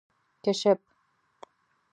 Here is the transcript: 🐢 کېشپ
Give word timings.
🐢 0.43 0.51
کېشپ 0.61 0.79